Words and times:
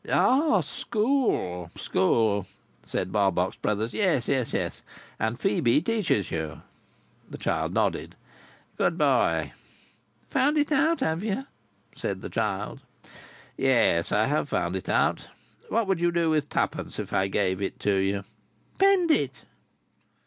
"Ah! 0.09 0.61
School, 0.61 1.69
school," 1.77 2.47
said 2.83 3.11
Barbox 3.11 3.55
Brothers. 3.57 3.93
"Yes, 3.93 4.27
yes, 4.27 4.51
yes. 4.51 4.81
And 5.19 5.37
Phœbe 5.37 5.85
teaches 5.85 6.31
you?" 6.31 6.63
The 7.29 7.37
child 7.37 7.75
nodded. 7.75 8.15
"Good 8.77 8.97
boy." 8.97 9.51
"Tound 10.31 10.57
it 10.57 10.71
out, 10.71 11.01
have 11.01 11.23
you?" 11.23 11.45
said 11.95 12.21
the 12.23 12.29
child. 12.31 12.79
"Yes, 13.55 14.11
I 14.11 14.25
have 14.25 14.49
found 14.49 14.75
it 14.75 14.89
out. 14.89 15.27
What 15.69 15.85
would 15.85 15.99
you 16.01 16.11
do 16.11 16.31
with 16.31 16.49
twopence, 16.49 16.97
if 16.97 17.13
I 17.13 17.27
gave 17.27 17.61
it 17.61 17.85
you?" 17.85 18.23
"Pend 18.79 19.11
it." 19.11 19.43